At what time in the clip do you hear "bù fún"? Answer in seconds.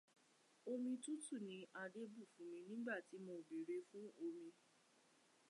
2.13-2.47